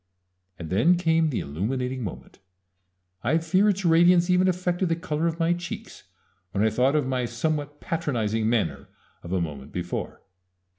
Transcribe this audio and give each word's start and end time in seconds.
And 0.57 0.71
then 0.71 0.97
came 0.97 1.29
the 1.29 1.41
illuminating 1.41 2.01
moment 2.03 2.39
I 3.23 3.37
fear 3.37 3.69
its 3.69 3.85
radiance 3.85 4.31
even 4.31 4.47
affected 4.47 4.89
the 4.89 4.95
color 4.95 5.27
of 5.27 5.37
my 5.39 5.53
cheeks 5.53 6.05
when 6.53 6.63
I 6.63 6.71
thought 6.71 6.95
of 6.95 7.05
my 7.05 7.25
somewhat 7.25 7.79
patronizing 7.79 8.49
manner 8.49 8.89
of 9.21 9.31
a 9.31 9.39
moment 9.39 9.71
before. 9.71 10.23